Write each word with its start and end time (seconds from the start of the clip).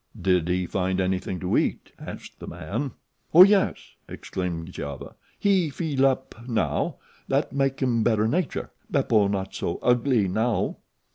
"Did 0.19 0.47
he 0.47 0.65
find 0.65 0.99
anything 0.99 1.39
to 1.41 1.55
eat?" 1.59 1.91
asked 1.99 2.39
the 2.39 2.47
man. 2.47 2.93
"Oh, 3.35 3.43
yes," 3.43 3.77
exclaimed 4.09 4.71
Giova. 4.71 5.13
"He 5.37 5.69
fill 5.69 6.07
up 6.07 6.33
now. 6.49 6.95
That 7.27 7.53
mak 7.53 7.83
him 7.83 8.01
better 8.01 8.27
nature. 8.27 8.71
Beppo 8.89 9.27
not 9.27 9.53
so 9.53 9.77
ugly 9.83 10.27
now." 10.27 10.77